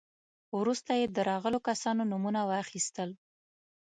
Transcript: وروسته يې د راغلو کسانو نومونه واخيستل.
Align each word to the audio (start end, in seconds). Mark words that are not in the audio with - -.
وروسته 0.59 0.91
يې 0.99 1.05
د 1.09 1.17
راغلو 1.29 1.59
کسانو 1.67 2.01
نومونه 2.11 2.41
واخيستل. 2.49 3.09